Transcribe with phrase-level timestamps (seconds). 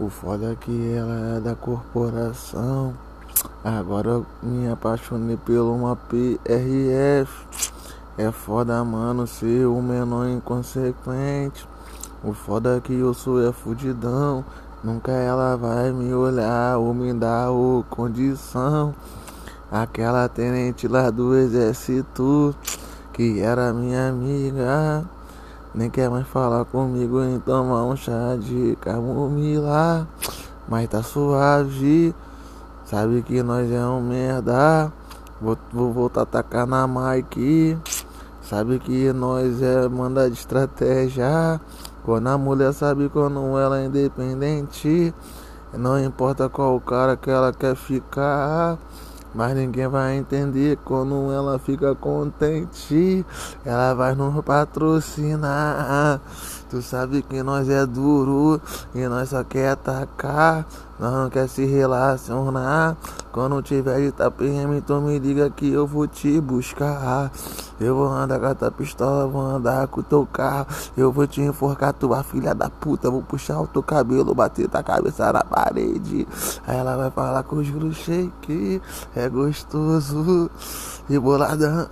[0.00, 2.94] O foda é que ela é da corporação.
[3.62, 7.30] Agora eu me apaixonei por uma PRF.
[8.16, 11.68] É foda, mano, ser o menor inconsequente.
[12.24, 14.42] O foda é que eu sou é fudidão.
[14.82, 18.94] Nunca ela vai me olhar ou me dar o condição.
[19.70, 22.54] Aquela tenente lá do exército
[23.12, 25.04] que era minha amiga.
[25.72, 30.06] Nem quer mais falar comigo em tomar um chá de camomila.
[30.68, 32.14] Mas tá suave.
[32.84, 34.92] Sabe que nós é um merda.
[35.40, 37.78] Vou, vou voltar a atacar na Mike.
[38.42, 41.60] Sabe que nós é manda de estratégia.
[42.04, 45.14] Quando a mulher sabe quando ela é independente.
[45.72, 48.76] Não importa qual cara que ela quer ficar.
[49.34, 53.24] Mas ninguém vai entender quando ela fica contente.
[53.64, 56.20] Ela vai nos patrocinar.
[56.70, 58.60] Tu sabe que nós é duro
[58.94, 60.64] e nós só quer atacar.
[61.00, 62.96] Nós não quer se relacionar.
[63.32, 67.32] Quando tiver de TPM, então me diga que eu vou te buscar.
[67.80, 70.66] Eu vou andar com a tua pistola, vou andar com o teu carro.
[70.96, 73.10] Eu vou te enforcar, tua filha da puta.
[73.10, 76.28] Vou puxar o teu cabelo, bater tua cabeça na parede.
[76.68, 77.66] Aí ela vai falar com os
[77.96, 78.80] shake.
[79.16, 80.48] É gostoso
[81.08, 81.88] e boladão.